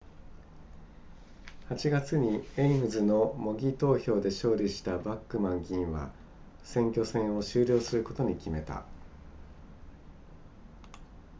[1.69, 6.11] 8月にエイムズの模擬投票で勝利したバックマン議員は
[6.63, 8.83] 選挙戦を終了することに決めた